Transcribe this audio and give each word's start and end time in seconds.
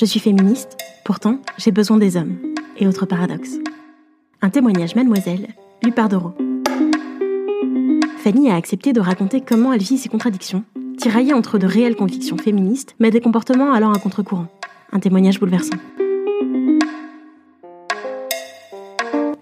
Je 0.00 0.06
suis 0.06 0.18
féministe, 0.18 0.78
pourtant 1.04 1.40
j'ai 1.58 1.72
besoin 1.72 1.98
des 1.98 2.16
hommes. 2.16 2.38
Et 2.78 2.86
autre 2.86 3.04
paradoxe. 3.04 3.58
Un 4.40 4.48
témoignage 4.48 4.94
Mademoiselle, 4.94 5.48
lu 5.84 5.92
par 5.92 6.08
Doro. 6.08 6.32
Fanny 8.16 8.50
a 8.50 8.54
accepté 8.54 8.94
de 8.94 9.00
raconter 9.00 9.42
comment 9.42 9.74
elle 9.74 9.82
vit 9.82 9.98
ses 9.98 10.08
contradictions, 10.08 10.64
tiraillée 10.96 11.34
entre 11.34 11.58
de 11.58 11.66
réelles 11.66 11.96
convictions 11.96 12.38
féministes, 12.38 12.94
mais 12.98 13.10
des 13.10 13.20
comportements 13.20 13.74
allant 13.74 13.92
à 13.92 13.98
contre-courant. 13.98 14.46
Un 14.90 15.00
témoignage 15.00 15.38
bouleversant. 15.38 15.76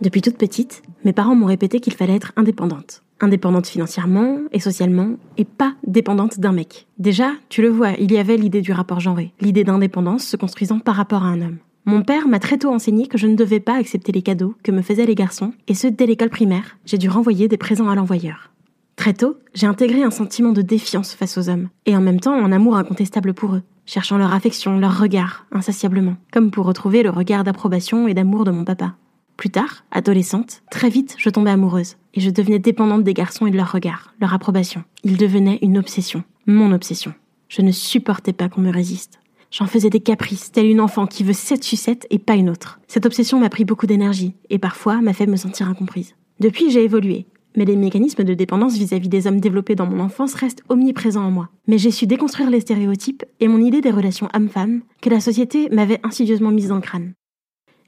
Depuis 0.01 0.23
toute 0.23 0.39
petite, 0.39 0.83
mes 1.05 1.13
parents 1.13 1.37
m'ont 1.37 1.47
répété 1.47 1.79
qu'il 1.79 1.95
fallait 1.95 2.17
être 2.17 2.33
indépendante. 2.35 3.05
Indépendante 3.21 3.67
financièrement 3.67 4.39
et 4.53 4.61
socialement, 4.61 5.17
et 5.37 5.45
pas 5.45 5.75
dépendante 5.87 6.39
d'un 6.39 6.53
mec. 6.53 6.87
Déjà, 6.99 7.33
tu 7.49 7.63
le 7.63 7.69
vois, 7.69 7.93
il 7.99 8.13
y 8.13 8.19
avait 8.19 8.37
l'idée 8.37 8.61
du 8.61 8.73
rapport 8.73 9.01
genré, 9.01 9.33
l'idée 9.41 9.65
d'indépendance 9.65 10.25
se 10.25 10.37
construisant 10.37 10.79
par 10.79 10.95
rapport 10.95 11.25
à 11.25 11.29
un 11.29 11.41
homme. 11.41 11.59
Mon 11.85 12.03
père 12.03 12.29
m'a 12.29 12.39
très 12.39 12.59
tôt 12.59 12.71
enseigné 12.71 13.07
que 13.07 13.19
je 13.19 13.27
ne 13.27 13.35
devais 13.35 13.61
pas 13.61 13.77
accepter 13.77 14.13
les 14.13 14.23
cadeaux 14.23 14.55
que 14.63 14.71
me 14.71 14.83
faisaient 14.83 15.07
les 15.07 15.15
garçons, 15.15 15.53
et 15.67 15.75
ce 15.75 15.87
dès 15.87 16.07
l'école 16.07 16.31
primaire, 16.31 16.77
j'ai 16.85 16.99
dû 16.99 17.09
renvoyer 17.09 17.49
des 17.49 17.57
présents 17.57 17.89
à 17.89 17.95
l'envoyeur. 17.95 18.53
Très 18.95 19.15
tôt, 19.15 19.37
j'ai 19.55 19.67
intégré 19.67 20.03
un 20.03 20.11
sentiment 20.11 20.53
de 20.53 20.61
défiance 20.61 21.15
face 21.15 21.39
aux 21.39 21.49
hommes, 21.49 21.71
et 21.87 21.97
en 21.97 22.01
même 22.01 22.21
temps 22.21 22.35
un 22.35 22.53
amour 22.53 22.77
incontestable 22.77 23.33
pour 23.33 23.55
eux, 23.55 23.63
cherchant 23.87 24.19
leur 24.19 24.35
affection, 24.35 24.79
leur 24.79 25.01
regard, 25.01 25.47
insatiablement, 25.51 26.17
comme 26.31 26.51
pour 26.51 26.67
retrouver 26.67 27.03
le 27.03 27.11
regard 27.11 27.43
d'approbation 27.43 28.07
et 28.07 28.15
d'amour 28.15 28.45
de 28.45 28.51
mon 28.51 28.65
papa. 28.65 28.95
Plus 29.39 29.51
tard, 29.51 29.85
adolescente, 29.93 30.63
très 30.69 30.89
vite, 30.89 31.15
je 31.17 31.31
tombais 31.31 31.53
amoureuse 31.53 31.95
et 32.13 32.21
je 32.21 32.29
devenais 32.29 32.59
dépendante 32.59 33.05
des 33.05 33.15
garçons 33.15 33.47
et 33.47 33.53
de 33.53 33.57
leur 33.57 33.71
regard, 33.71 34.13
leur 34.21 34.35
approbation. 34.35 34.83
Ils 35.05 35.17
devenaient 35.17 35.61
une 35.63 35.79
obsession, 35.79 36.25
mon 36.47 36.73
obsession. 36.73 37.15
Je 37.49 37.63
ne 37.63 37.71
supportais 37.71 38.33
pas 38.33 38.49
qu'on 38.49 38.63
me 38.63 38.73
résiste. 38.73 39.21
J'en 39.53 39.67
faisais 39.67 39.91
des 39.91 40.01
caprices, 40.01 40.51
telle 40.51 40.67
une 40.67 40.81
enfant 40.81 41.07
qui 41.07 41.23
veut 41.23 41.33
sept 41.33 41.63
sucettes 41.63 42.09
et 42.11 42.19
pas 42.19 42.35
une 42.35 42.51
autre. 42.51 42.81
Cette 42.89 43.07
obsession 43.07 43.39
m'a 43.39 43.49
pris 43.49 43.65
beaucoup 43.65 43.87
d'énergie 43.87 44.35
et 44.51 44.59
parfois 44.59 45.01
m'a 45.01 45.13
fait 45.13 45.27
me 45.27 45.37
sentir 45.37 45.69
incomprise. 45.69 46.17
Depuis, 46.41 46.73
j'ai 46.73 46.83
évolué, 46.83 47.27
mais 47.57 47.65
les 47.65 47.77
mécanismes 47.77 48.25
de 48.25 48.35
dépendance 48.35 48.77
vis-à-vis 48.77 49.09
des 49.09 49.29
hommes 49.29 49.41
développés 49.41 49.77
dans 49.77 49.87
mon 49.87 50.01
enfance 50.01 50.35
restent 50.35 50.65
omniprésents 50.69 51.25
en 51.25 51.31
moi. 51.31 51.49
Mais 51.69 51.79
j'ai 51.79 51.93
su 51.93 52.09
déconstruire 52.09 52.51
les 52.51 52.61
stéréotypes 52.61 53.25
et 53.39 53.47
mon 53.47 53.65
idée 53.65 53.83
des 53.83 53.93
relations 53.93 54.29
hommes-femmes 54.35 54.81
que 55.01 55.11
la 55.11 55.21
société 55.21 55.69
m'avait 55.71 56.01
insidieusement 56.03 56.51
mise 56.51 56.69
dans 56.69 56.75
le 56.75 56.81
crâne. 56.81 57.13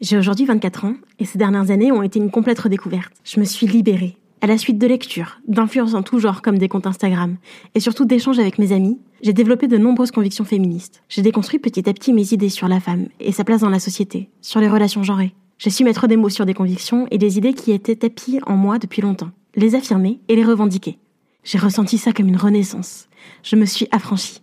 J'ai 0.00 0.16
aujourd'hui 0.16 0.46
24 0.46 0.86
ans 0.86 0.94
et 1.18 1.26
ces 1.26 1.36
dernières 1.36 1.70
années 1.70 1.92
ont 1.92 2.02
été 2.02 2.18
une 2.18 2.30
complète 2.30 2.58
redécouverte. 2.58 3.12
Je 3.22 3.38
me 3.38 3.44
suis 3.44 3.66
libérée. 3.66 4.16
À 4.40 4.46
la 4.46 4.56
suite 4.56 4.78
de 4.78 4.86
lectures, 4.86 5.40
d'influences 5.46 5.92
en 5.92 6.02
tout 6.02 6.18
genre 6.18 6.40
comme 6.40 6.56
des 6.56 6.70
comptes 6.70 6.86
Instagram 6.86 7.36
et 7.74 7.80
surtout 7.80 8.06
d'échanges 8.06 8.38
avec 8.38 8.58
mes 8.58 8.72
amis, 8.72 8.98
j'ai 9.20 9.34
développé 9.34 9.68
de 9.68 9.76
nombreuses 9.76 10.10
convictions 10.10 10.46
féministes. 10.46 11.02
J'ai 11.10 11.20
déconstruit 11.20 11.58
petit 11.58 11.86
à 11.86 11.92
petit 11.92 12.14
mes 12.14 12.32
idées 12.32 12.48
sur 12.48 12.66
la 12.66 12.80
femme 12.80 13.08
et 13.20 13.30
sa 13.30 13.44
place 13.44 13.60
dans 13.60 13.68
la 13.68 13.78
société, 13.78 14.30
sur 14.40 14.60
les 14.60 14.70
relations 14.70 15.02
genrées. 15.02 15.34
J'ai 15.58 15.68
su 15.68 15.84
mettre 15.84 16.08
des 16.08 16.16
mots 16.16 16.30
sur 16.30 16.46
des 16.46 16.54
convictions 16.54 17.06
et 17.10 17.18
des 17.18 17.36
idées 17.36 17.52
qui 17.52 17.70
étaient 17.70 17.96
tapies 17.96 18.40
en 18.46 18.56
moi 18.56 18.78
depuis 18.78 19.02
longtemps, 19.02 19.32
les 19.54 19.74
affirmer 19.74 20.18
et 20.28 20.36
les 20.36 20.44
revendiquer. 20.46 20.96
J'ai 21.44 21.58
ressenti 21.58 21.98
ça 21.98 22.14
comme 22.14 22.28
une 22.28 22.38
renaissance. 22.38 23.06
Je 23.42 23.56
me 23.56 23.66
suis 23.66 23.86
affranchie. 23.90 24.40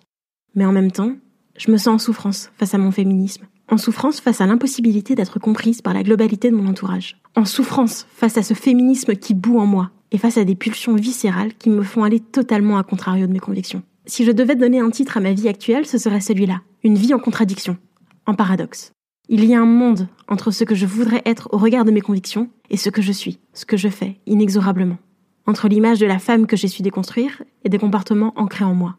Mais 0.53 0.67
en 0.67 0.71
même 0.71 0.91
temps, 0.91 1.13
je 1.57 1.71
me 1.71 1.77
sens 1.77 1.87
en 1.87 1.97
souffrance 1.97 2.51
face 2.59 2.75
à 2.75 2.77
mon 2.77 2.91
féminisme 2.91 3.47
en 3.69 3.77
souffrance 3.77 4.19
face 4.19 4.41
à 4.41 4.45
l'impossibilité 4.45 5.15
d'être 5.15 5.39
comprise 5.39 5.81
par 5.81 5.93
la 5.93 6.03
globalité 6.03 6.49
de 6.49 6.55
mon 6.55 6.69
entourage, 6.69 7.17
en 7.35 7.45
souffrance 7.45 8.07
face 8.09 8.37
à 8.37 8.43
ce 8.43 8.53
féminisme 8.53 9.15
qui 9.15 9.33
bout 9.33 9.59
en 9.59 9.65
moi, 9.65 9.91
et 10.11 10.17
face 10.17 10.37
à 10.37 10.45
des 10.45 10.55
pulsions 10.55 10.95
viscérales 10.95 11.53
qui 11.55 11.69
me 11.69 11.83
font 11.83 12.03
aller 12.03 12.19
totalement 12.19 12.77
à 12.77 12.83
contrario 12.83 13.27
de 13.27 13.33
mes 13.33 13.39
convictions. 13.39 13.83
Si 14.05 14.23
je 14.23 14.31
devais 14.31 14.55
donner 14.55 14.79
un 14.79 14.89
titre 14.89 15.17
à 15.17 15.19
ma 15.19 15.33
vie 15.33 15.49
actuelle, 15.49 15.85
ce 15.85 15.97
serait 15.97 16.21
celui-là, 16.21 16.61
une 16.83 16.95
vie 16.95 17.13
en 17.13 17.19
contradiction, 17.19 17.77
en 18.25 18.33
paradoxe. 18.33 18.91
Il 19.27 19.43
y 19.43 19.53
a 19.53 19.59
un 19.59 19.65
monde 19.65 20.07
entre 20.29 20.51
ce 20.51 20.63
que 20.63 20.75
je 20.75 20.85
voudrais 20.85 21.21
être 21.25 21.49
au 21.51 21.57
regard 21.57 21.83
de 21.83 21.91
mes 21.91 21.99
convictions 21.99 22.49
et 22.69 22.77
ce 22.77 22.89
que 22.89 23.01
je 23.01 23.11
suis, 23.11 23.39
ce 23.53 23.65
que 23.65 23.75
je 23.75 23.89
fais, 23.89 24.19
inexorablement. 24.25 24.97
Entre 25.45 25.67
l'image 25.67 25.99
de 25.99 26.05
la 26.05 26.19
femme 26.19 26.47
que 26.47 26.55
j'ai 26.55 26.69
su 26.69 26.81
déconstruire 26.81 27.43
et 27.65 27.69
des 27.69 27.77
comportements 27.77 28.33
ancrés 28.37 28.63
en 28.63 28.73
moi. 28.73 28.95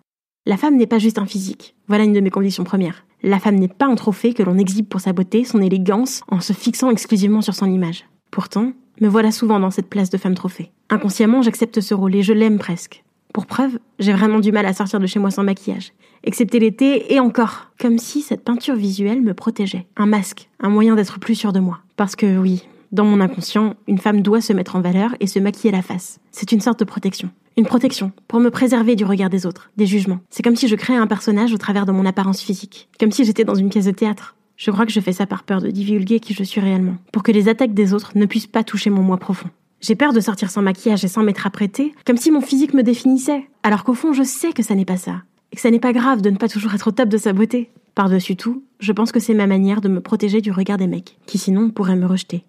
La 0.48 0.56
femme 0.56 0.76
n'est 0.78 0.86
pas 0.86 0.98
juste 0.98 1.19
un 1.19 1.26
physique, 1.26 1.75
voilà 1.88 2.04
une 2.04 2.14
de 2.14 2.20
mes 2.20 2.31
conditions 2.31 2.64
premières. 2.64 3.04
La 3.22 3.38
femme 3.38 3.56
n'est 3.56 3.69
pas 3.69 3.84
un 3.84 3.97
trophée 3.97 4.32
que 4.32 4.42
l'on 4.42 4.56
exhibe 4.56 4.88
pour 4.88 5.03
sa 5.03 5.12
beauté, 5.12 5.44
son 5.44 5.60
élégance, 5.60 6.22
en 6.26 6.41
se 6.41 6.54
fixant 6.54 6.88
exclusivement 6.88 7.42
sur 7.42 7.54
son 7.54 7.70
image. 7.70 8.06
Pourtant, 8.31 8.72
me 9.03 9.09
voilà 9.09 9.31
souvent 9.31 9.60
dans 9.60 9.70
cette 9.70 9.91
place 9.91 10.09
de 10.09 10.16
femme 10.16 10.34
trophée. 10.34 10.72
Inconsciemment, 10.88 11.42
j'accepte 11.42 11.82
ce 11.82 11.92
rôle 11.92 12.14
et 12.14 12.22
je 12.22 12.32
l'aime 12.32 12.56
presque. 12.56 13.04
Pour 13.34 13.44
preuve, 13.44 13.78
j'ai 13.98 14.14
vraiment 14.14 14.41
du 14.41 14.50
mal 14.50 14.64
à 14.64 14.72
sortir 14.72 15.00
de 15.00 15.06
chez 15.06 15.19
moi 15.19 15.31
sans 15.31 15.44
maquillage, 15.44 15.92
excepté 16.25 16.60
l'été 16.60 17.12
et 17.12 17.20
encore, 17.20 17.66
comme 17.78 17.98
si 17.98 18.22
cette 18.22 18.42
peinture 18.42 18.75
visuelle 18.75 19.20
me 19.20 19.34
protégeait. 19.34 19.86
Un 19.98 20.06
masque, 20.06 20.48
un 20.60 20.70
moyen 20.70 20.94
d'être 20.94 21.20
plus 21.20 21.34
sûr 21.34 21.53
de 21.53 21.60
moi. 21.60 21.80
Parce 21.97 22.16
que 22.16 22.38
oui, 22.38 22.66
dans 22.93 23.04
mon 23.04 23.21
inconscient, 23.21 23.75
une 23.87 23.99
femme 23.99 24.22
doit 24.22 24.41
se 24.41 24.53
mettre 24.53 24.76
en 24.76 24.81
valeur 24.81 25.15
et 25.21 25.26
se 25.26 25.38
maquiller 25.38 25.71
la 25.71 25.82
face. 25.82 26.21
C'est 26.31 26.53
une 26.53 26.60
sorte 26.60 26.78
de 26.81 26.84
protection. 26.84 27.31
Une 27.56 27.66
protection, 27.66 28.12
pour 28.28 28.41
me 28.41 28.50
préserver 28.50 28.97
du 28.97 29.04
regard 29.04 29.31
des 29.31 29.44
autres, 29.44 29.71
des 29.76 29.87
jugements. 29.87 30.21
C'est 30.31 30.43
comme 30.43 30.56
si 30.56 30.69
je 30.69 30.76
créais 30.76 30.97
un 30.97 31.06
personnage 31.06 31.53
au 31.53 31.59
travers 31.59 31.87
de 31.87 31.93
mon 31.93 32.06
apparence 32.06 32.41
physique. 32.41 32.88
Comme 32.98 33.10
si 33.10 33.25
j'étais 33.25 33.44
dans 33.44 33.56
une 33.56 33.69
pièce 33.69 33.87
de 33.87 33.91
théâtre. 33.91 34.37
Je 34.56 34.71
crois 34.71 34.87
que 34.87 34.93
je 34.93 35.00
fais 35.00 35.12
ça 35.12 35.27
par 35.27 35.43
peur 35.43 35.60
de 35.60 35.71
divulguer 35.71 36.21
qui 36.21 36.34
je 36.34 36.43
suis 36.44 36.60
réellement. 36.60 36.97
Pour 37.12 37.22
que 37.22 37.32
les 37.32 37.48
attaques 37.48 37.75
des 37.75 37.94
autres 37.94 38.12
ne 38.15 38.27
puissent 38.27 38.47
pas 38.47 38.65
toucher 38.65 38.91
mon 38.91 39.03
moi 39.03 39.19
profond. 39.19 39.50
J'ai 39.81 39.94
peur 39.94 40.12
de 40.12 40.21
sortir 40.21 40.50
sans 40.50 40.62
maquillage 40.62 41.04
et 41.04 41.09
sans 41.09 41.22
m'être 41.22 41.47
apprêtée, 41.47 41.94
comme 42.04 42.16
si 42.16 42.31
mon 42.31 42.41
physique 42.41 42.75
me 42.75 42.82
définissait. 42.82 43.48
Alors 43.62 43.84
qu'au 43.84 43.94
fond, 43.94 44.12
je 44.12 44.25
sais 44.25 44.53
que 44.53 44.62
ça 44.62 44.75
n'est 44.75 44.84
pas 44.84 44.97
ça. 44.97 45.22
Et 45.53 45.56
que 45.56 45.62
ça 45.62 45.71
n'est 45.71 45.78
pas 45.78 45.93
grave 45.93 46.22
de 46.22 46.31
ne 46.31 46.37
pas 46.37 46.48
toujours 46.48 46.75
être 46.75 46.88
au 46.88 46.93
top 46.93 47.09
de 47.09 47.19
sa 47.19 47.32
beauté. 47.32 47.71
Par-dessus 47.94 48.37
tout, 48.37 48.62
je 48.81 48.93
pense 48.93 49.12
que 49.12 49.21
c'est 49.21 49.34
ma 49.34 49.47
manière 49.47 49.81
de 49.81 49.88
me 49.88 50.00
protéger 50.00 50.41
du 50.41 50.53
regard 50.53 50.77
des 50.77 50.87
mecs, 50.87 51.19
qui 51.27 51.38
sinon 51.38 51.71
pourraient 51.71 51.97
me 51.97 52.06
rejeter. 52.06 52.44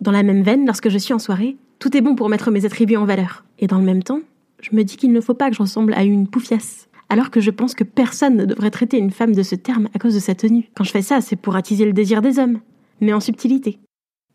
Dans 0.00 0.12
la 0.12 0.22
même 0.22 0.42
veine, 0.42 0.66
lorsque 0.66 0.88
je 0.88 0.98
suis 0.98 1.14
en 1.14 1.18
soirée, 1.18 1.56
tout 1.78 1.96
est 1.96 2.00
bon 2.00 2.14
pour 2.14 2.28
mettre 2.28 2.50
mes 2.50 2.64
attributs 2.64 2.96
en 2.96 3.04
valeur. 3.04 3.44
Et 3.58 3.66
dans 3.66 3.78
le 3.78 3.84
même 3.84 4.02
temps, 4.02 4.20
je 4.60 4.74
me 4.74 4.84
dis 4.84 4.96
qu'il 4.96 5.12
ne 5.12 5.20
faut 5.20 5.34
pas 5.34 5.48
que 5.48 5.56
je 5.56 5.62
ressemble 5.62 5.94
à 5.94 6.04
une 6.04 6.28
poufiasse. 6.28 6.88
Alors 7.08 7.30
que 7.30 7.40
je 7.40 7.50
pense 7.50 7.74
que 7.74 7.84
personne 7.84 8.36
ne 8.36 8.44
devrait 8.44 8.70
traiter 8.70 8.98
une 8.98 9.10
femme 9.10 9.34
de 9.34 9.42
ce 9.42 9.54
terme 9.54 9.88
à 9.94 9.98
cause 9.98 10.14
de 10.14 10.20
sa 10.20 10.34
tenue. 10.34 10.70
Quand 10.74 10.84
je 10.84 10.90
fais 10.90 11.02
ça, 11.02 11.20
c'est 11.20 11.36
pour 11.36 11.56
attiser 11.56 11.84
le 11.84 11.92
désir 11.92 12.20
des 12.20 12.38
hommes, 12.38 12.60
mais 13.00 13.12
en 13.12 13.20
subtilité. 13.20 13.78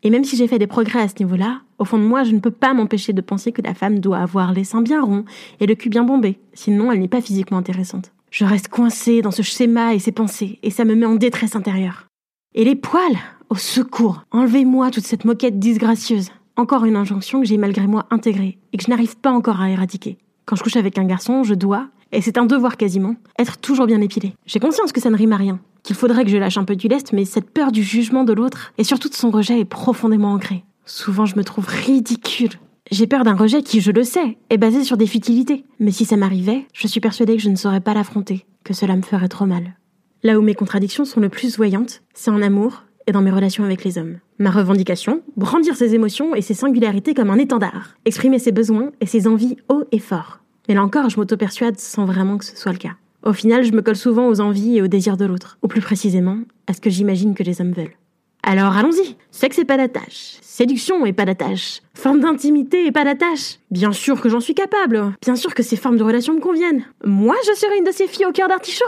Et 0.02 0.10
même 0.10 0.24
si 0.24 0.36
j'ai 0.36 0.48
fait 0.48 0.58
des 0.58 0.66
progrès 0.66 1.02
à 1.02 1.08
ce 1.08 1.14
niveau-là, 1.20 1.60
au 1.78 1.84
fond 1.84 1.98
de 1.98 2.04
moi, 2.04 2.24
je 2.24 2.32
ne 2.32 2.40
peux 2.40 2.50
pas 2.50 2.74
m'empêcher 2.74 3.12
de 3.12 3.20
penser 3.20 3.52
que 3.52 3.62
la 3.62 3.74
femme 3.74 4.00
doit 4.00 4.18
avoir 4.18 4.52
les 4.52 4.64
seins 4.64 4.82
bien 4.82 5.02
ronds 5.02 5.24
et 5.60 5.66
le 5.66 5.74
cul 5.74 5.90
bien 5.90 6.02
bombé, 6.02 6.38
sinon 6.54 6.90
elle 6.90 7.00
n'est 7.00 7.08
pas 7.08 7.20
physiquement 7.20 7.58
intéressante. 7.58 8.12
Je 8.30 8.44
reste 8.44 8.68
coincée 8.68 9.22
dans 9.22 9.30
ce 9.30 9.42
schéma 9.42 9.94
et 9.94 9.98
ces 9.98 10.10
pensées, 10.10 10.58
et 10.62 10.70
ça 10.70 10.84
me 10.84 10.94
met 10.94 11.06
en 11.06 11.14
détresse 11.14 11.54
intérieure. 11.54 12.06
Et 12.54 12.64
les 12.64 12.74
poils 12.74 13.18
Au 13.52 13.56
secours 13.56 14.24
Enlevez-moi 14.30 14.90
toute 14.90 15.04
cette 15.04 15.26
moquette 15.26 15.58
disgracieuse 15.58 16.30
encore 16.56 16.86
une 16.86 16.96
injonction 16.96 17.42
que 17.42 17.46
j'ai 17.46 17.58
malgré 17.58 17.86
moi 17.86 18.06
intégrée 18.10 18.56
et 18.72 18.78
que 18.78 18.82
je 18.82 18.88
n'arrive 18.88 19.18
pas 19.18 19.30
encore 19.30 19.60
à 19.60 19.68
éradiquer. 19.68 20.16
Quand 20.46 20.56
je 20.56 20.62
couche 20.62 20.76
avec 20.76 20.96
un 20.96 21.04
garçon, 21.04 21.44
je 21.44 21.52
dois, 21.52 21.88
et 22.12 22.22
c'est 22.22 22.38
un 22.38 22.46
devoir 22.46 22.78
quasiment, 22.78 23.14
être 23.38 23.58
toujours 23.58 23.84
bien 23.84 24.00
épilé. 24.00 24.32
J'ai 24.46 24.58
conscience 24.58 24.90
que 24.90 25.02
ça 25.02 25.10
ne 25.10 25.18
rime 25.18 25.34
à 25.34 25.36
rien, 25.36 25.60
qu'il 25.82 25.94
faudrait 25.94 26.24
que 26.24 26.30
je 26.30 26.38
lâche 26.38 26.56
un 26.56 26.64
peu 26.64 26.76
du 26.76 26.88
lest, 26.88 27.12
mais 27.12 27.26
cette 27.26 27.50
peur 27.50 27.72
du 27.72 27.82
jugement 27.82 28.24
de 28.24 28.32
l'autre 28.32 28.72
et 28.78 28.84
surtout 28.84 29.10
de 29.10 29.14
son 29.14 29.30
rejet 29.30 29.60
est 29.60 29.66
profondément 29.66 30.32
ancrée. 30.32 30.64
Souvent 30.86 31.26
je 31.26 31.36
me 31.36 31.44
trouve 31.44 31.66
ridicule. 31.66 32.52
J'ai 32.90 33.06
peur 33.06 33.22
d'un 33.22 33.36
rejet 33.36 33.62
qui, 33.62 33.82
je 33.82 33.92
le 33.92 34.02
sais, 34.02 34.38
est 34.48 34.56
basé 34.56 34.82
sur 34.82 34.96
des 34.96 35.06
futilités. 35.06 35.66
Mais 35.78 35.90
si 35.90 36.06
ça 36.06 36.16
m'arrivait, 36.16 36.66
je 36.72 36.86
suis 36.86 37.00
persuadée 37.00 37.36
que 37.36 37.42
je 37.42 37.50
ne 37.50 37.56
saurais 37.56 37.82
pas 37.82 37.92
l'affronter, 37.92 38.46
que 38.64 38.72
cela 38.72 38.96
me 38.96 39.02
ferait 39.02 39.28
trop 39.28 39.44
mal. 39.44 39.76
Là 40.22 40.38
où 40.38 40.42
mes 40.42 40.54
contradictions 40.54 41.04
sont 41.04 41.20
le 41.20 41.28
plus 41.28 41.58
voyantes, 41.58 42.00
c'est 42.14 42.30
en 42.30 42.40
amour 42.40 42.84
et 43.06 43.12
dans 43.12 43.22
mes 43.22 43.30
relations 43.30 43.64
avec 43.64 43.84
les 43.84 43.98
hommes. 43.98 44.18
Ma 44.38 44.50
revendication, 44.50 45.22
brandir 45.36 45.76
ses 45.76 45.94
émotions 45.94 46.34
et 46.34 46.42
ses 46.42 46.54
singularités 46.54 47.14
comme 47.14 47.30
un 47.30 47.38
étendard, 47.38 47.94
exprimer 48.04 48.38
ses 48.38 48.52
besoins 48.52 48.92
et 49.00 49.06
ses 49.06 49.26
envies 49.26 49.56
haut 49.68 49.84
et 49.92 49.98
fort. 49.98 50.40
Mais 50.68 50.74
là 50.74 50.82
encore, 50.82 51.10
je 51.10 51.16
m'auto-persuade 51.16 51.78
sans 51.78 52.04
vraiment 52.04 52.38
que 52.38 52.44
ce 52.44 52.56
soit 52.56 52.72
le 52.72 52.78
cas. 52.78 52.96
Au 53.24 53.32
final, 53.32 53.64
je 53.64 53.72
me 53.72 53.82
colle 53.82 53.96
souvent 53.96 54.28
aux 54.28 54.40
envies 54.40 54.78
et 54.78 54.82
aux 54.82 54.88
désirs 54.88 55.16
de 55.16 55.24
l'autre, 55.24 55.58
ou 55.62 55.68
plus 55.68 55.80
précisément, 55.80 56.38
à 56.66 56.72
ce 56.72 56.80
que 56.80 56.90
j'imagine 56.90 57.34
que 57.34 57.42
les 57.42 57.60
hommes 57.60 57.72
veulent. 57.72 57.96
Alors 58.42 58.76
allons-y. 58.76 59.16
Sexe 59.30 59.58
et 59.60 59.64
pas 59.64 59.76
d'attache. 59.76 60.38
Séduction 60.40 61.06
et 61.06 61.12
pas 61.12 61.24
d'attache. 61.24 61.80
Forme 61.94 62.20
d'intimité 62.20 62.86
et 62.86 62.92
pas 62.92 63.04
d'attache. 63.04 63.58
Bien 63.70 63.92
sûr 63.92 64.20
que 64.20 64.28
j'en 64.28 64.40
suis 64.40 64.54
capable. 64.54 65.12
Bien 65.22 65.36
sûr 65.36 65.54
que 65.54 65.62
ces 65.62 65.76
formes 65.76 65.96
de 65.96 66.02
relations 66.02 66.34
me 66.34 66.40
conviennent. 66.40 66.84
Moi, 67.04 67.36
je 67.46 67.54
serai 67.54 67.78
une 67.78 67.84
de 67.84 67.92
ces 67.92 68.08
filles 68.08 68.26
au 68.26 68.32
cœur 68.32 68.48
d'artichaut. 68.48 68.84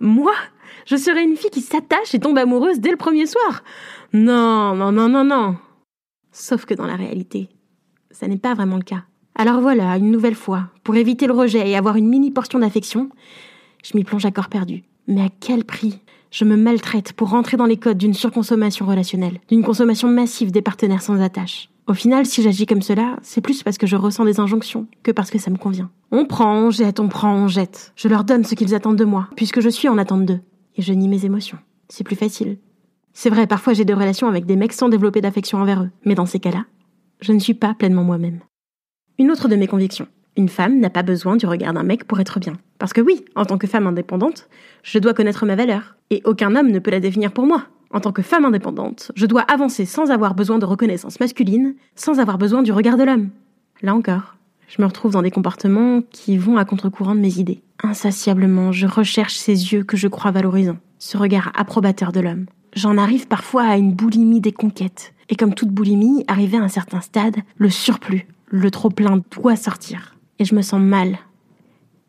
Moi, 0.00 0.32
je 0.86 0.96
serai 0.96 1.22
une 1.22 1.36
fille 1.36 1.50
qui 1.50 1.60
s'attache 1.60 2.14
et 2.14 2.18
tombe 2.18 2.38
amoureuse 2.38 2.80
dès 2.80 2.90
le 2.90 2.96
premier 2.96 3.26
soir. 3.26 3.62
Non, 4.12 4.74
non, 4.74 4.92
non, 4.92 5.08
non, 5.08 5.24
non. 5.24 5.56
Sauf 6.32 6.64
que 6.64 6.74
dans 6.74 6.86
la 6.86 6.96
réalité, 6.96 7.48
ça 8.10 8.26
n'est 8.26 8.38
pas 8.38 8.54
vraiment 8.54 8.76
le 8.76 8.82
cas. 8.82 9.04
Alors 9.34 9.60
voilà, 9.60 9.96
une 9.96 10.10
nouvelle 10.10 10.34
fois, 10.34 10.68
pour 10.84 10.96
éviter 10.96 11.26
le 11.26 11.32
rejet 11.32 11.68
et 11.68 11.76
avoir 11.76 11.96
une 11.96 12.08
mini 12.08 12.30
portion 12.30 12.58
d'affection, 12.58 13.08
je 13.82 13.96
m'y 13.96 14.04
plonge 14.04 14.26
à 14.26 14.30
corps 14.30 14.48
perdu. 14.48 14.84
Mais 15.08 15.22
à 15.22 15.28
quel 15.40 15.64
prix 15.64 16.00
Je 16.30 16.44
me 16.44 16.56
maltraite 16.56 17.12
pour 17.14 17.30
rentrer 17.30 17.56
dans 17.56 17.66
les 17.66 17.76
codes 17.76 17.98
d'une 17.98 18.14
surconsommation 18.14 18.86
relationnelle, 18.86 19.40
d'une 19.48 19.64
consommation 19.64 20.08
massive 20.08 20.52
des 20.52 20.62
partenaires 20.62 21.02
sans 21.02 21.20
attache? 21.20 21.70
Au 21.88 21.94
final, 21.94 22.26
si 22.26 22.42
j'agis 22.42 22.66
comme 22.66 22.82
cela, 22.82 23.16
c'est 23.22 23.40
plus 23.40 23.62
parce 23.62 23.76
que 23.76 23.88
je 23.88 23.96
ressens 23.96 24.24
des 24.24 24.38
injonctions 24.38 24.86
que 25.02 25.10
parce 25.10 25.30
que 25.30 25.38
ça 25.38 25.50
me 25.50 25.56
convient. 25.56 25.90
On 26.12 26.26
prend, 26.26 26.54
on 26.54 26.70
jette, 26.70 27.00
on 27.00 27.08
prend, 27.08 27.34
on 27.34 27.48
jette. 27.48 27.92
Je 27.96 28.06
leur 28.06 28.22
donne 28.22 28.44
ce 28.44 28.54
qu'ils 28.54 28.74
attendent 28.74 28.96
de 28.96 29.04
moi, 29.04 29.28
puisque 29.36 29.60
je 29.60 29.68
suis 29.68 29.88
en 29.88 29.98
attente 29.98 30.24
d'eux. 30.24 30.40
Et 30.76 30.82
je 30.82 30.92
nie 30.92 31.08
mes 31.08 31.24
émotions. 31.24 31.58
C'est 31.88 32.04
plus 32.04 32.16
facile. 32.16 32.58
C'est 33.12 33.30
vrai, 33.30 33.46
parfois 33.46 33.74
j'ai 33.74 33.84
des 33.84 33.94
relations 33.94 34.28
avec 34.28 34.46
des 34.46 34.56
mecs 34.56 34.72
sans 34.72 34.88
développer 34.88 35.20
d'affection 35.20 35.58
envers 35.58 35.82
eux. 35.82 35.90
Mais 36.04 36.14
dans 36.14 36.26
ces 36.26 36.40
cas-là, 36.40 36.64
je 37.20 37.32
ne 37.32 37.38
suis 37.38 37.54
pas 37.54 37.74
pleinement 37.74 38.04
moi-même. 38.04 38.40
Une 39.18 39.30
autre 39.30 39.48
de 39.48 39.56
mes 39.56 39.66
convictions. 39.66 40.08
Une 40.36 40.48
femme 40.48 40.80
n'a 40.80 40.88
pas 40.88 41.02
besoin 41.02 41.36
du 41.36 41.46
regard 41.46 41.74
d'un 41.74 41.82
mec 41.82 42.04
pour 42.04 42.18
être 42.20 42.40
bien. 42.40 42.54
Parce 42.78 42.94
que 42.94 43.02
oui, 43.02 43.24
en 43.34 43.44
tant 43.44 43.58
que 43.58 43.66
femme 43.66 43.86
indépendante, 43.86 44.48
je 44.82 44.98
dois 44.98 45.12
connaître 45.12 45.44
ma 45.44 45.56
valeur. 45.56 45.96
Et 46.10 46.22
aucun 46.24 46.56
homme 46.56 46.70
ne 46.70 46.78
peut 46.78 46.90
la 46.90 47.00
définir 47.00 47.32
pour 47.32 47.46
moi. 47.46 47.66
En 47.90 48.00
tant 48.00 48.12
que 48.12 48.22
femme 48.22 48.46
indépendante, 48.46 49.12
je 49.14 49.26
dois 49.26 49.42
avancer 49.42 49.84
sans 49.84 50.10
avoir 50.10 50.34
besoin 50.34 50.58
de 50.58 50.64
reconnaissance 50.64 51.20
masculine, 51.20 51.74
sans 51.94 52.18
avoir 52.18 52.38
besoin 52.38 52.62
du 52.62 52.72
regard 52.72 52.96
de 52.96 53.04
l'homme. 53.04 53.28
Là 53.82 53.94
encore, 53.94 54.36
je 54.68 54.80
me 54.80 54.86
retrouve 54.86 55.12
dans 55.12 55.22
des 55.22 55.30
comportements 55.30 56.00
qui 56.10 56.38
vont 56.38 56.56
à 56.56 56.64
contre-courant 56.64 57.14
de 57.14 57.20
mes 57.20 57.38
idées. 57.38 57.62
Insatiablement, 57.82 58.72
je 58.72 58.86
recherche 58.86 59.36
ces 59.36 59.72
yeux 59.72 59.84
que 59.84 59.96
je 59.96 60.08
crois 60.08 60.30
valorisants, 60.30 60.78
ce 60.98 61.16
regard 61.18 61.52
approbateur 61.54 62.12
de 62.12 62.20
l'homme. 62.20 62.46
J'en 62.74 62.96
arrive 62.96 63.28
parfois 63.28 63.64
à 63.64 63.76
une 63.76 63.92
boulimie 63.92 64.40
des 64.40 64.52
conquêtes. 64.52 65.12
Et 65.28 65.36
comme 65.36 65.54
toute 65.54 65.68
boulimie, 65.68 66.24
arrivé 66.26 66.56
à 66.56 66.62
un 66.62 66.68
certain 66.68 67.00
stade, 67.00 67.36
le 67.56 67.68
surplus, 67.68 68.26
le 68.46 68.70
trop-plein 68.70 69.20
doit 69.30 69.56
sortir. 69.56 70.16
Et 70.38 70.44
je 70.44 70.54
me 70.54 70.62
sens 70.62 70.80
mal. 70.80 71.18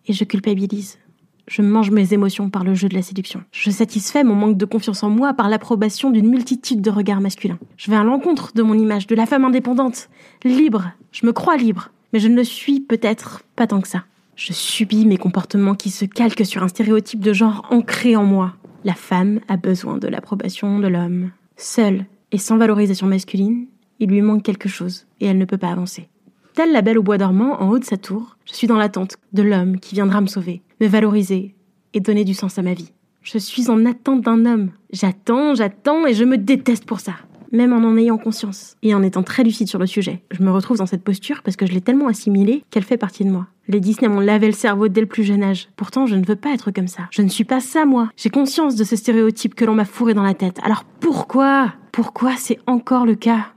Et 0.08 0.14
je 0.14 0.24
culpabilise. 0.24 1.00
Je 1.48 1.62
mange 1.62 1.92
mes 1.92 2.14
émotions 2.14 2.50
par 2.50 2.64
le 2.64 2.74
jeu 2.74 2.88
de 2.88 2.94
la 2.94 3.02
séduction. 3.02 3.44
Je 3.52 3.70
satisfais 3.70 4.24
mon 4.24 4.36
manque 4.36 4.58
de 4.58 4.66
confiance 4.66 5.04
en 5.04 5.10
moi 5.10 5.34
par 5.34 5.50
l'approbation 5.50 6.10
d'une 6.10 6.30
multitude 6.30 6.82
de 6.82 6.90
regards 6.90 7.20
masculins. 7.20 7.60
Je 7.76 7.92
vais 7.92 7.98
à 7.98 8.04
l'encontre 8.04 8.54
de 8.54 8.64
mon 8.64 8.78
image 8.78 9.08
de 9.08 9.16
la 9.16 9.26
femme 9.26 9.44
indépendante, 9.44 10.10
libre. 10.46 10.92
Je 11.12 11.26
me 11.26 11.34
crois 11.34 11.58
libre, 11.58 11.92
mais 12.14 12.20
je 12.20 12.28
ne 12.28 12.36
le 12.36 12.44
suis 12.44 12.80
peut-être 12.80 13.44
pas 13.56 13.68
tant 13.68 13.82
que 13.82 13.88
ça. 13.88 14.06
Je 14.36 14.54
subis 14.54 15.06
mes 15.06 15.18
comportements 15.18 15.76
qui 15.76 15.90
se 15.90 16.06
calquent 16.06 16.46
sur 16.46 16.64
un 16.64 16.68
stéréotype 16.68 17.20
de 17.20 17.34
genre 17.34 17.68
ancré 17.70 18.16
en 18.16 18.24
moi. 18.24 18.54
La 18.84 18.94
femme 18.94 19.40
a 19.48 19.58
besoin 19.58 19.98
de 19.98 20.08
l'approbation 20.08 20.80
de 20.80 20.88
l'homme. 20.88 21.32
Seule 21.58 22.06
et 22.32 22.38
sans 22.38 22.58
valorisation 22.58 23.08
masculine, 23.08 23.68
il 24.00 24.10
lui 24.10 24.22
manque 24.22 24.44
quelque 24.44 24.70
chose 24.70 25.06
et 25.20 25.26
elle 25.26 25.38
ne 25.38 25.46
peut 25.46 25.58
pas 25.58 25.72
avancer. 25.72 26.10
Telle 26.54 26.72
la 26.72 26.82
belle 26.82 27.00
au 27.00 27.04
bois 27.04 27.18
dormant, 27.18 27.62
en 27.62 27.70
haut 27.70 27.80
de 27.80 27.84
sa 27.84 27.98
tour, 27.98 28.38
je 28.46 28.54
suis 28.54 28.68
dans 28.68 28.78
l'attente 28.78 29.18
de 29.34 29.42
l'homme 29.42 29.80
qui 29.80 29.96
viendra 29.96 30.22
me 30.22 30.28
sauver, 30.28 30.62
me 30.82 30.88
valoriser 30.88 31.56
et 31.94 32.00
donner 32.00 32.26
du 32.26 32.34
sens 32.34 32.58
à 32.58 32.62
ma 32.62 32.74
vie. 32.74 32.92
Je 33.24 33.38
suis 33.38 33.70
en 33.70 33.86
attente 33.86 34.22
d'un 34.22 34.46
homme. 34.46 34.72
J'attends, 34.92 35.56
j'attends 35.56 36.06
et 36.06 36.14
je 36.14 36.26
me 36.26 36.38
déteste 36.38 36.86
pour 36.86 37.00
ça. 37.00 37.14
Même 37.54 37.72
en 37.72 37.88
en 37.88 37.98
ayant 37.98 38.18
conscience 38.18 38.78
et 38.82 38.96
en 38.96 39.04
étant 39.04 39.22
très 39.22 39.44
lucide 39.44 39.68
sur 39.68 39.78
le 39.78 39.86
sujet. 39.86 40.24
Je 40.32 40.42
me 40.42 40.50
retrouve 40.50 40.78
dans 40.78 40.88
cette 40.88 41.04
posture 41.04 41.44
parce 41.44 41.56
que 41.56 41.68
je 41.68 41.72
l'ai 41.72 41.82
tellement 41.82 42.08
assimilée 42.08 42.64
qu'elle 42.72 42.84
fait 42.84 42.98
partie 42.98 43.26
de 43.26 43.30
moi. 43.30 43.46
Les 43.68 43.80
Disney 43.80 44.10
m'ont 44.10 44.22
lavé 44.22 44.48
le 44.48 44.54
cerveau 44.54 44.88
dès 44.88 45.02
le 45.02 45.08
plus 45.08 45.24
jeune 45.24 45.44
âge. 45.44 45.70
Pourtant, 45.76 46.08
je 46.08 46.16
ne 46.16 46.26
veux 46.26 46.36
pas 46.36 46.52
être 46.52 46.72
comme 46.72 46.88
ça. 46.88 47.04
Je 47.12 47.22
ne 47.22 47.30
suis 47.30 47.44
pas 47.44 47.60
ça, 47.60 47.86
moi. 47.86 48.10
J'ai 48.18 48.32
conscience 48.32 48.76
de 48.76 48.84
ce 48.84 48.96
stéréotype 48.96 49.54
que 49.54 49.66
l'on 49.66 49.76
m'a 49.76 49.86
fourré 49.86 50.16
dans 50.16 50.24
la 50.24 50.34
tête. 50.34 50.60
Alors 50.64 50.84
pourquoi? 51.00 51.76
Pourquoi 51.92 52.36
c'est 52.38 52.58
encore 52.66 53.06
le 53.06 53.14
cas? 53.14 53.54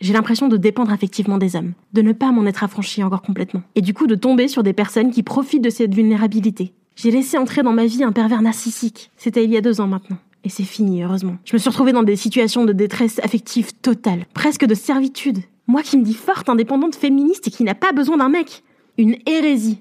J'ai 0.00 0.12
l'impression 0.12 0.46
de 0.46 0.56
dépendre 0.56 0.92
affectivement 0.92 1.38
des 1.38 1.56
hommes, 1.56 1.72
de 1.92 2.02
ne 2.02 2.12
pas 2.12 2.30
m'en 2.30 2.46
être 2.46 2.62
affranchi 2.62 3.02
encore 3.02 3.22
complètement, 3.22 3.62
et 3.74 3.80
du 3.80 3.92
coup 3.92 4.06
de 4.06 4.14
tomber 4.14 4.46
sur 4.46 4.62
des 4.62 4.72
personnes 4.72 5.10
qui 5.10 5.24
profitent 5.24 5.62
de 5.62 5.70
cette 5.70 5.94
vulnérabilité. 5.94 6.74
J'ai 6.94 7.10
laissé 7.10 7.38
entrer 7.38 7.62
dans 7.62 7.72
ma 7.72 7.86
vie 7.86 8.04
un 8.04 8.12
pervers 8.12 8.42
narcissique. 8.42 9.10
C'était 9.16 9.44
il 9.44 9.50
y 9.50 9.56
a 9.56 9.60
deux 9.60 9.80
ans 9.80 9.88
maintenant. 9.88 10.18
Et 10.44 10.48
c'est 10.48 10.64
fini, 10.64 11.02
heureusement. 11.02 11.36
Je 11.44 11.54
me 11.54 11.58
suis 11.58 11.68
retrouvée 11.68 11.92
dans 11.92 12.02
des 12.02 12.16
situations 12.16 12.64
de 12.64 12.72
détresse 12.72 13.20
affective 13.20 13.72
totale, 13.74 14.26
presque 14.34 14.64
de 14.64 14.74
servitude. 14.74 15.38
Moi 15.66 15.82
qui 15.82 15.96
me 15.96 16.04
dis 16.04 16.14
forte, 16.14 16.48
indépendante, 16.48 16.96
féministe 16.96 17.48
et 17.48 17.50
qui 17.50 17.64
n'a 17.64 17.74
pas 17.74 17.92
besoin 17.92 18.16
d'un 18.16 18.28
mec. 18.28 18.62
Une 18.98 19.16
hérésie. 19.26 19.78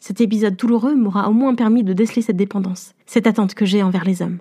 Cet 0.00 0.20
épisode 0.20 0.56
douloureux 0.56 0.96
m'aura 0.96 1.28
au 1.28 1.32
moins 1.32 1.54
permis 1.54 1.84
de 1.84 1.92
déceler 1.92 2.22
cette 2.22 2.36
dépendance, 2.36 2.94
cette 3.06 3.26
attente 3.26 3.54
que 3.54 3.66
j'ai 3.66 3.82
envers 3.82 4.04
les 4.04 4.22
hommes. 4.22 4.38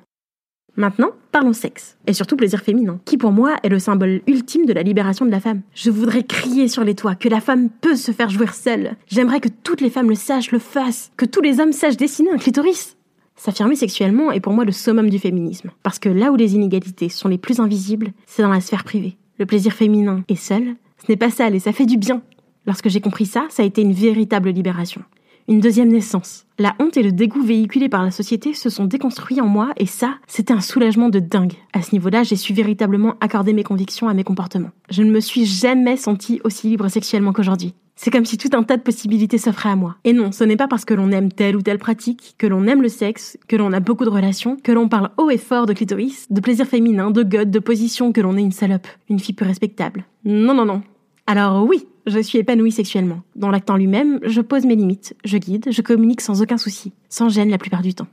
Maintenant, 0.77 1.09
parlons 1.33 1.51
sexe, 1.51 1.97
et 2.07 2.13
surtout 2.13 2.37
plaisir 2.37 2.61
féminin, 2.61 2.99
qui 3.03 3.17
pour 3.17 3.31
moi 3.31 3.57
est 3.61 3.69
le 3.69 3.77
symbole 3.77 4.21
ultime 4.25 4.65
de 4.65 4.73
la 4.73 4.83
libération 4.83 5.25
de 5.25 5.31
la 5.31 5.41
femme. 5.41 5.61
Je 5.75 5.91
voudrais 5.91 6.23
crier 6.23 6.69
sur 6.69 6.85
les 6.85 6.95
toits 6.95 7.15
que 7.15 7.27
la 7.27 7.41
femme 7.41 7.69
peut 7.69 7.97
se 7.97 8.13
faire 8.13 8.29
jouir 8.29 8.53
seule. 8.53 8.95
J'aimerais 9.07 9.41
que 9.41 9.49
toutes 9.49 9.81
les 9.81 9.89
femmes 9.89 10.09
le 10.09 10.15
sachent, 10.15 10.51
le 10.51 10.59
fassent, 10.59 11.11
que 11.17 11.25
tous 11.25 11.41
les 11.41 11.59
hommes 11.59 11.73
sachent 11.73 11.97
dessiner 11.97 12.31
un 12.31 12.37
clitoris. 12.37 12.95
S'affirmer 13.43 13.75
sexuellement 13.75 14.31
est 14.31 14.39
pour 14.39 14.53
moi 14.53 14.65
le 14.65 14.71
summum 14.71 15.09
du 15.09 15.17
féminisme, 15.17 15.71
parce 15.81 15.97
que 15.97 16.09
là 16.09 16.31
où 16.31 16.35
les 16.35 16.53
inégalités 16.53 17.09
sont 17.09 17.27
les 17.27 17.39
plus 17.39 17.59
invisibles, 17.59 18.11
c'est 18.27 18.43
dans 18.43 18.51
la 18.51 18.61
sphère 18.61 18.83
privée. 18.83 19.17
Le 19.39 19.47
plaisir 19.47 19.73
féminin 19.73 20.23
est 20.27 20.35
seul, 20.35 20.75
ce 20.99 21.11
n'est 21.11 21.17
pas 21.17 21.31
sale 21.31 21.55
et 21.55 21.59
ça 21.59 21.71
fait 21.73 21.87
du 21.87 21.97
bien. 21.97 22.21
Lorsque 22.67 22.89
j'ai 22.89 23.01
compris 23.01 23.25
ça, 23.25 23.47
ça 23.49 23.63
a 23.63 23.65
été 23.65 23.81
une 23.81 23.93
véritable 23.93 24.51
libération 24.51 25.01
une 25.47 25.59
deuxième 25.59 25.89
naissance. 25.89 26.45
La 26.59 26.75
honte 26.79 26.95
et 26.97 27.03
le 27.03 27.11
dégoût 27.11 27.41
véhiculés 27.41 27.89
par 27.89 28.03
la 28.03 28.11
société 28.11 28.53
se 28.53 28.69
sont 28.69 28.85
déconstruits 28.85 29.41
en 29.41 29.47
moi 29.47 29.71
et 29.75 29.85
ça, 29.85 30.15
c'était 30.27 30.53
un 30.53 30.61
soulagement 30.61 31.09
de 31.09 31.19
dingue. 31.19 31.53
À 31.73 31.81
ce 31.81 31.93
niveau-là, 31.93 32.23
j'ai 32.23 32.35
su 32.35 32.53
véritablement 32.53 33.15
accorder 33.19 33.51
mes 33.51 33.63
convictions 33.63 34.07
à 34.07 34.13
mes 34.13 34.23
comportements. 34.23 34.71
Je 34.89 35.03
ne 35.03 35.11
me 35.11 35.19
suis 35.19 35.45
jamais 35.45 35.97
sentie 35.97 36.39
aussi 36.43 36.69
libre 36.69 36.87
sexuellement 36.87 37.33
qu'aujourd'hui. 37.33 37.73
C'est 37.95 38.11
comme 38.11 38.25
si 38.25 38.37
tout 38.37 38.49
un 38.53 38.63
tas 38.63 38.77
de 38.77 38.81
possibilités 38.81 39.37
s'offraient 39.37 39.69
à 39.69 39.75
moi. 39.75 39.97
Et 40.03 40.13
non, 40.13 40.31
ce 40.31 40.43
n'est 40.43 40.55
pas 40.55 40.67
parce 40.67 40.85
que 40.85 40.93
l'on 40.93 41.11
aime 41.11 41.31
telle 41.31 41.55
ou 41.55 41.61
telle 41.61 41.77
pratique, 41.77 42.35
que 42.37 42.47
l'on 42.47 42.65
aime 42.67 42.81
le 42.81 42.89
sexe, 42.89 43.37
que 43.47 43.55
l'on 43.55 43.73
a 43.73 43.79
beaucoup 43.79 44.05
de 44.05 44.09
relations, 44.09 44.57
que 44.57 44.71
l'on 44.71 44.89
parle 44.89 45.11
haut 45.17 45.29
et 45.29 45.37
fort 45.37 45.65
de 45.65 45.73
clitoris, 45.73 46.27
de 46.31 46.41
plaisir 46.41 46.65
féminin, 46.65 47.11
de 47.11 47.23
god, 47.23 47.51
de 47.51 47.59
position, 47.59 48.11
que 48.11 48.21
l'on 48.21 48.37
est 48.37 48.41
une 48.41 48.51
salope, 48.51 48.87
une 49.09 49.19
fille 49.19 49.35
peu 49.35 49.45
respectable. 49.45 50.05
Non, 50.25 50.53
non, 50.53 50.65
non. 50.65 50.81
Alors 51.27 51.63
oui, 51.63 51.85
je 52.07 52.19
suis 52.19 52.39
épanouie 52.39 52.71
sexuellement. 52.71 53.21
Dans 53.35 53.51
l'acte 53.51 53.69
en 53.69 53.77
lui-même, 53.77 54.19
je 54.23 54.41
pose 54.41 54.65
mes 54.65 54.75
limites, 54.75 55.15
je 55.23 55.37
guide, 55.37 55.67
je 55.69 55.81
communique 55.81 56.21
sans 56.21 56.41
aucun 56.41 56.57
souci, 56.57 56.93
sans 57.09 57.29
gêne 57.29 57.49
la 57.49 57.57
plupart 57.57 57.81
du 57.81 57.93
temps. 57.93 58.07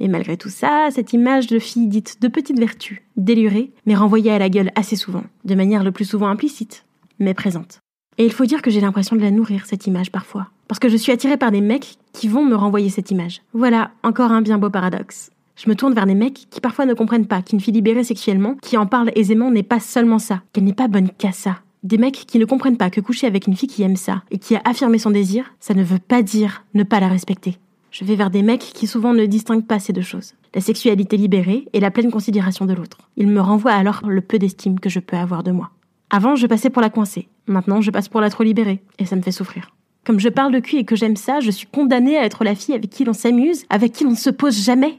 Et 0.00 0.08
malgré 0.08 0.36
tout 0.36 0.48
ça, 0.48 0.88
cette 0.90 1.12
image 1.12 1.46
de 1.46 1.58
fille 1.58 1.86
dite 1.86 2.22
de 2.22 2.28
petite 2.28 2.58
vertu, 2.58 3.02
délurée, 3.16 3.70
m'est 3.86 3.94
renvoyée 3.94 4.32
à 4.32 4.38
la 4.38 4.48
gueule 4.48 4.72
assez 4.74 4.96
souvent, 4.96 5.24
de 5.44 5.54
manière 5.54 5.84
le 5.84 5.92
plus 5.92 6.06
souvent 6.06 6.28
implicite, 6.28 6.84
mais 7.18 7.34
présente. 7.34 7.80
Et 8.20 8.24
il 8.26 8.32
faut 8.32 8.44
dire 8.44 8.60
que 8.60 8.70
j'ai 8.70 8.82
l'impression 8.82 9.16
de 9.16 9.22
la 9.22 9.30
nourrir, 9.30 9.64
cette 9.64 9.86
image 9.86 10.12
parfois. 10.12 10.48
Parce 10.68 10.78
que 10.78 10.90
je 10.90 10.96
suis 10.98 11.10
attirée 11.10 11.38
par 11.38 11.50
des 11.50 11.62
mecs 11.62 11.96
qui 12.12 12.28
vont 12.28 12.44
me 12.44 12.54
renvoyer 12.54 12.90
cette 12.90 13.10
image. 13.10 13.40
Voilà, 13.54 13.92
encore 14.02 14.30
un 14.30 14.42
bien 14.42 14.58
beau 14.58 14.68
paradoxe. 14.68 15.30
Je 15.56 15.70
me 15.70 15.74
tourne 15.74 15.94
vers 15.94 16.04
des 16.04 16.14
mecs 16.14 16.46
qui 16.50 16.60
parfois 16.60 16.84
ne 16.84 16.92
comprennent 16.92 17.26
pas 17.26 17.40
qu'une 17.40 17.60
fille 17.60 17.72
libérée 17.72 18.04
sexuellement, 18.04 18.56
qui 18.60 18.76
en 18.76 18.84
parle 18.84 19.10
aisément, 19.14 19.50
n'est 19.50 19.62
pas 19.62 19.80
seulement 19.80 20.18
ça, 20.18 20.42
qu'elle 20.52 20.64
n'est 20.64 20.74
pas 20.74 20.86
bonne 20.86 21.08
qu'à 21.16 21.32
ça, 21.32 21.60
des 21.82 21.96
mecs 21.96 22.26
qui 22.26 22.38
ne 22.38 22.44
comprennent 22.44 22.76
pas 22.76 22.90
que 22.90 23.00
coucher 23.00 23.26
avec 23.26 23.46
une 23.46 23.56
fille 23.56 23.70
qui 23.70 23.82
aime 23.84 23.96
ça 23.96 24.22
et 24.30 24.36
qui 24.36 24.54
a 24.54 24.60
affirmé 24.66 24.98
son 24.98 25.12
désir, 25.12 25.54
ça 25.58 25.72
ne 25.72 25.82
veut 25.82 25.98
pas 25.98 26.20
dire 26.20 26.66
ne 26.74 26.82
pas 26.82 27.00
la 27.00 27.08
respecter. 27.08 27.56
Je 27.90 28.04
vais 28.04 28.16
vers 28.16 28.28
des 28.28 28.42
mecs 28.42 28.60
qui 28.60 28.86
souvent 28.86 29.14
ne 29.14 29.24
distinguent 29.24 29.66
pas 29.66 29.78
ces 29.78 29.94
deux 29.94 30.02
choses. 30.02 30.34
La 30.54 30.60
sexualité 30.60 31.16
libérée 31.16 31.68
et 31.72 31.80
la 31.80 31.90
pleine 31.90 32.10
considération 32.10 32.66
de 32.66 32.74
l'autre. 32.74 32.98
Ils 33.16 33.28
me 33.28 33.40
renvoient 33.40 33.72
alors 33.72 34.02
le 34.06 34.20
peu 34.20 34.38
d'estime 34.38 34.78
que 34.78 34.90
je 34.90 35.00
peux 35.00 35.16
avoir 35.16 35.42
de 35.42 35.52
moi. 35.52 35.70
Avant, 36.10 36.36
je 36.36 36.46
passais 36.46 36.70
pour 36.70 36.82
la 36.82 36.90
coincée. 36.90 37.28
Maintenant, 37.46 37.80
je 37.80 37.90
passe 37.90 38.08
pour 38.08 38.20
la 38.20 38.30
trop 38.30 38.42
libérée. 38.42 38.82
Et 38.98 39.06
ça 39.06 39.16
me 39.16 39.22
fait 39.22 39.32
souffrir. 39.32 39.70
Comme 40.04 40.20
je 40.20 40.28
parle 40.28 40.52
de 40.52 40.58
cul 40.58 40.76
et 40.76 40.84
que 40.84 40.96
j'aime 40.96 41.16
ça, 41.16 41.40
je 41.40 41.50
suis 41.50 41.66
condamnée 41.66 42.18
à 42.18 42.24
être 42.24 42.44
la 42.44 42.54
fille 42.54 42.74
avec 42.74 42.90
qui 42.90 43.04
l'on 43.04 43.12
s'amuse, 43.12 43.64
avec 43.70 43.92
qui 43.92 44.04
l'on 44.04 44.10
ne 44.10 44.16
se 44.16 44.30
pose 44.30 44.62
jamais. 44.62 44.98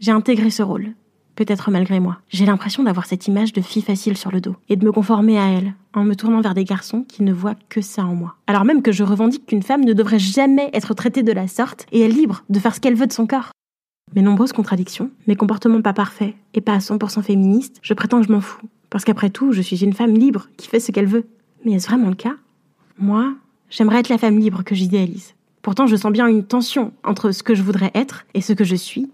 J'ai 0.00 0.10
intégré 0.10 0.50
ce 0.50 0.62
rôle 0.62 0.94
peut-être 1.34 1.70
malgré 1.70 2.00
moi. 2.00 2.18
J'ai 2.28 2.46
l'impression 2.46 2.82
d'avoir 2.82 3.06
cette 3.06 3.26
image 3.26 3.52
de 3.52 3.60
fille 3.60 3.82
facile 3.82 4.16
sur 4.16 4.30
le 4.30 4.40
dos 4.40 4.56
et 4.68 4.76
de 4.76 4.84
me 4.84 4.92
conformer 4.92 5.38
à 5.38 5.48
elle 5.48 5.74
en 5.94 6.04
me 6.04 6.14
tournant 6.14 6.40
vers 6.40 6.54
des 6.54 6.64
garçons 6.64 7.04
qui 7.06 7.22
ne 7.22 7.32
voient 7.32 7.56
que 7.68 7.80
ça 7.80 8.04
en 8.04 8.14
moi. 8.14 8.36
Alors 8.46 8.64
même 8.64 8.82
que 8.82 8.92
je 8.92 9.02
revendique 9.02 9.46
qu'une 9.46 9.62
femme 9.62 9.84
ne 9.84 9.92
devrait 9.92 10.18
jamais 10.18 10.70
être 10.72 10.94
traitée 10.94 11.22
de 11.22 11.32
la 11.32 11.48
sorte 11.48 11.86
et 11.92 12.00
est 12.00 12.08
libre 12.08 12.44
de 12.48 12.58
faire 12.58 12.74
ce 12.74 12.80
qu'elle 12.80 12.94
veut 12.94 13.06
de 13.06 13.12
son 13.12 13.26
corps. 13.26 13.50
Mes 14.14 14.22
nombreuses 14.22 14.52
contradictions, 14.52 15.10
mes 15.26 15.36
comportements 15.36 15.82
pas 15.82 15.94
parfaits 15.94 16.34
et 16.54 16.60
pas 16.60 16.74
à 16.74 16.78
100% 16.78 17.22
féministes, 17.22 17.78
je 17.82 17.94
prétends 17.94 18.20
que 18.20 18.26
je 18.26 18.32
m'en 18.32 18.40
fous. 18.40 18.68
Parce 18.92 19.06
qu'après 19.06 19.30
tout, 19.30 19.52
je 19.52 19.62
suis 19.62 19.82
une 19.82 19.94
femme 19.94 20.12
libre 20.12 20.48
qui 20.58 20.68
fait 20.68 20.78
ce 20.78 20.92
qu'elle 20.92 21.06
veut. 21.06 21.24
Mais 21.64 21.72
est-ce 21.72 21.88
vraiment 21.88 22.10
le 22.10 22.14
cas? 22.14 22.34
Moi, 22.98 23.32
j'aimerais 23.70 24.00
être 24.00 24.10
la 24.10 24.18
femme 24.18 24.38
libre 24.38 24.64
que 24.64 24.74
j'idéalise. 24.74 25.32
Pourtant, 25.62 25.86
je 25.86 25.96
sens 25.96 26.12
bien 26.12 26.26
une 26.26 26.44
tension 26.44 26.92
entre 27.02 27.30
ce 27.30 27.42
que 27.42 27.54
je 27.54 27.62
voudrais 27.62 27.90
être 27.94 28.26
et 28.34 28.42
ce 28.42 28.52
que 28.52 28.64
je 28.64 28.76
suis, 28.76 29.10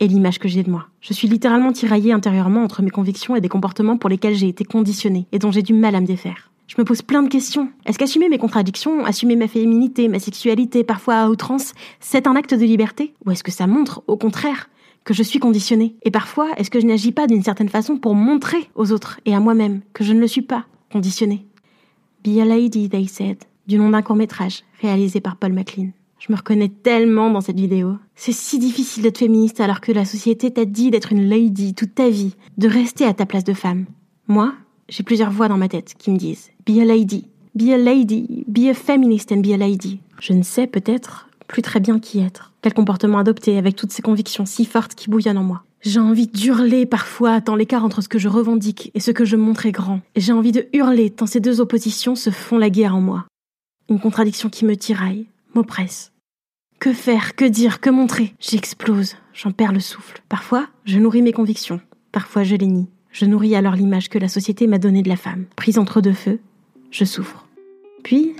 et 0.00 0.08
l'image 0.08 0.38
que 0.38 0.48
j'ai 0.48 0.62
de 0.62 0.70
moi. 0.70 0.86
Je 1.02 1.12
suis 1.12 1.28
littéralement 1.28 1.70
tiraillée 1.70 2.14
intérieurement 2.14 2.64
entre 2.64 2.80
mes 2.80 2.88
convictions 2.88 3.36
et 3.36 3.42
des 3.42 3.50
comportements 3.50 3.98
pour 3.98 4.08
lesquels 4.08 4.36
j'ai 4.36 4.48
été 4.48 4.64
conditionnée 4.64 5.26
et 5.32 5.38
dont 5.38 5.52
j'ai 5.52 5.62
du 5.62 5.74
mal 5.74 5.94
à 5.94 6.00
me 6.00 6.06
défaire. 6.06 6.50
Je 6.66 6.76
me 6.78 6.84
pose 6.84 7.02
plein 7.02 7.22
de 7.22 7.28
questions. 7.28 7.68
Est-ce 7.84 7.98
qu'assumer 7.98 8.30
mes 8.30 8.38
contradictions, 8.38 9.04
assumer 9.04 9.36
ma 9.36 9.48
féminité, 9.48 10.08
ma 10.08 10.18
sexualité, 10.18 10.82
parfois 10.82 11.16
à 11.16 11.28
outrance, 11.28 11.74
c'est 11.98 12.26
un 12.26 12.36
acte 12.36 12.54
de 12.54 12.64
liberté? 12.64 13.12
Ou 13.26 13.32
est-ce 13.32 13.44
que 13.44 13.52
ça 13.52 13.66
montre, 13.66 14.02
au 14.06 14.16
contraire, 14.16 14.70
que 15.10 15.16
je 15.16 15.24
suis 15.24 15.40
conditionnée 15.40 15.96
Et 16.04 16.12
parfois, 16.12 16.52
est-ce 16.56 16.70
que 16.70 16.78
je 16.78 16.86
n'agis 16.86 17.10
pas 17.10 17.26
d'une 17.26 17.42
certaine 17.42 17.68
façon 17.68 17.96
pour 17.96 18.14
montrer 18.14 18.70
aux 18.76 18.92
autres 18.92 19.18
et 19.26 19.34
à 19.34 19.40
moi-même 19.40 19.80
que 19.92 20.04
je 20.04 20.12
ne 20.12 20.20
le 20.20 20.28
suis 20.28 20.40
pas 20.40 20.66
conditionnée? 20.92 21.44
Be 22.24 22.38
a 22.38 22.44
lady, 22.44 22.88
they 22.88 23.08
said, 23.08 23.38
du 23.66 23.76
nom 23.76 23.90
d'un 23.90 24.02
court 24.02 24.14
métrage 24.14 24.62
réalisé 24.80 25.20
par 25.20 25.34
Paul 25.34 25.52
McLean. 25.52 25.88
Je 26.20 26.30
me 26.30 26.36
reconnais 26.36 26.68
tellement 26.68 27.28
dans 27.28 27.40
cette 27.40 27.58
vidéo. 27.58 27.96
C'est 28.14 28.30
si 28.30 28.60
difficile 28.60 29.02
d'être 29.02 29.18
féministe 29.18 29.60
alors 29.60 29.80
que 29.80 29.90
la 29.90 30.04
société 30.04 30.52
t'a 30.52 30.64
dit 30.64 30.92
d'être 30.92 31.10
une 31.10 31.28
lady 31.28 31.74
toute 31.74 31.96
ta 31.96 32.08
vie, 32.08 32.36
de 32.56 32.68
rester 32.68 33.04
à 33.04 33.12
ta 33.12 33.26
place 33.26 33.42
de 33.42 33.52
femme. 33.52 33.86
Moi, 34.28 34.54
j'ai 34.88 35.02
plusieurs 35.02 35.32
voix 35.32 35.48
dans 35.48 35.58
ma 35.58 35.66
tête 35.66 35.94
qui 35.98 36.12
me 36.12 36.18
disent 36.18 36.50
Be 36.68 36.78
a 36.78 36.84
lady, 36.84 37.26
be 37.56 37.70
a 37.70 37.78
lady, 37.78 38.44
be 38.46 38.68
a 38.70 38.74
feminist 38.74 39.32
and 39.32 39.40
be 39.40 39.50
a 39.50 39.56
lady. 39.56 39.98
Je 40.20 40.34
ne 40.34 40.44
sais 40.44 40.68
peut-être 40.68 41.29
plus 41.50 41.62
très 41.62 41.80
bien 41.80 41.98
qui 41.98 42.20
être, 42.20 42.52
quel 42.62 42.72
comportement 42.72 43.18
adopter 43.18 43.58
avec 43.58 43.74
toutes 43.74 43.90
ces 43.90 44.02
convictions 44.02 44.46
si 44.46 44.64
fortes 44.64 44.94
qui 44.94 45.10
bouillonnent 45.10 45.38
en 45.38 45.42
moi. 45.42 45.64
J'ai 45.82 45.98
envie 45.98 46.28
d'hurler 46.28 46.86
parfois 46.86 47.40
tant 47.40 47.56
l'écart 47.56 47.84
entre 47.84 48.02
ce 48.02 48.08
que 48.08 48.18
je 48.18 48.28
revendique 48.28 48.92
et 48.94 49.00
ce 49.00 49.10
que 49.10 49.24
je 49.24 49.36
montre 49.36 49.66
est 49.66 49.72
grand. 49.72 50.00
J'ai 50.14 50.32
envie 50.32 50.52
de 50.52 50.68
hurler 50.72 51.10
tant 51.10 51.26
ces 51.26 51.40
deux 51.40 51.60
oppositions 51.60 52.14
se 52.14 52.30
font 52.30 52.56
la 52.56 52.70
guerre 52.70 52.94
en 52.94 53.00
moi. 53.00 53.26
Une 53.88 53.98
contradiction 53.98 54.48
qui 54.48 54.64
me 54.64 54.76
tiraille, 54.76 55.26
m'oppresse. 55.54 56.12
Que 56.78 56.92
faire, 56.92 57.34
que 57.34 57.44
dire, 57.44 57.80
que 57.80 57.90
montrer? 57.90 58.34
J'explose, 58.38 59.16
j'en 59.34 59.50
perds 59.50 59.72
le 59.72 59.80
souffle. 59.80 60.22
Parfois, 60.28 60.68
je 60.84 60.98
nourris 60.98 61.22
mes 61.22 61.32
convictions, 61.32 61.80
parfois 62.12 62.44
je 62.44 62.54
les 62.54 62.66
nie. 62.68 62.88
Je 63.10 63.24
nourris 63.24 63.56
alors 63.56 63.74
l'image 63.74 64.08
que 64.08 64.18
la 64.18 64.28
société 64.28 64.68
m'a 64.68 64.78
donnée 64.78 65.02
de 65.02 65.08
la 65.08 65.16
femme. 65.16 65.46
Prise 65.56 65.78
entre 65.78 66.00
deux 66.00 66.12
feux, 66.12 66.38
je 66.92 67.04
souffre. 67.04 67.46
Puis, 68.04 68.36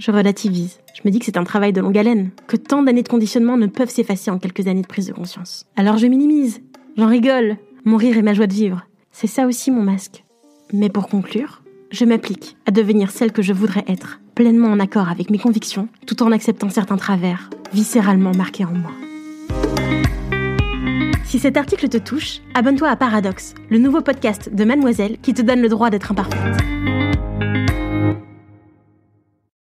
je 0.00 0.10
relativise. 0.10 0.80
Je 0.94 1.02
me 1.04 1.10
dis 1.10 1.18
que 1.18 1.26
c'est 1.26 1.36
un 1.36 1.44
travail 1.44 1.72
de 1.72 1.80
longue 1.80 1.98
haleine, 1.98 2.30
que 2.46 2.56
tant 2.56 2.82
d'années 2.82 3.02
de 3.02 3.08
conditionnement 3.08 3.56
ne 3.56 3.66
peuvent 3.66 3.90
s'effacer 3.90 4.30
en 4.30 4.38
quelques 4.38 4.66
années 4.66 4.82
de 4.82 4.86
prise 4.86 5.06
de 5.06 5.12
conscience. 5.12 5.66
Alors 5.76 5.98
je 5.98 6.06
minimise, 6.06 6.62
j'en 6.96 7.06
rigole, 7.06 7.58
mon 7.84 7.98
rire 7.98 8.16
est 8.16 8.22
ma 8.22 8.34
joie 8.34 8.46
de 8.46 8.54
vivre. 8.54 8.86
C'est 9.12 9.26
ça 9.26 9.46
aussi 9.46 9.70
mon 9.70 9.82
masque. 9.82 10.24
Mais 10.72 10.88
pour 10.88 11.08
conclure, 11.08 11.62
je 11.90 12.04
m'applique 12.04 12.56
à 12.66 12.70
devenir 12.70 13.10
celle 13.10 13.32
que 13.32 13.42
je 13.42 13.52
voudrais 13.52 13.84
être, 13.88 14.20
pleinement 14.34 14.68
en 14.68 14.80
accord 14.80 15.10
avec 15.10 15.28
mes 15.28 15.38
convictions, 15.38 15.88
tout 16.06 16.22
en 16.22 16.32
acceptant 16.32 16.70
certains 16.70 16.96
travers, 16.96 17.50
viscéralement 17.74 18.32
marqués 18.32 18.64
en 18.64 18.72
moi. 18.72 18.92
Si 21.24 21.38
cet 21.38 21.56
article 21.56 21.88
te 21.88 21.98
touche, 21.98 22.40
abonne-toi 22.54 22.88
à 22.88 22.96
Paradox, 22.96 23.54
le 23.68 23.78
nouveau 23.78 24.00
podcast 24.00 24.52
de 24.52 24.64
Mademoiselle 24.64 25.18
qui 25.18 25.34
te 25.34 25.42
donne 25.42 25.60
le 25.60 25.68
droit 25.68 25.90
d'être 25.90 26.10
imparfaite. 26.10 26.56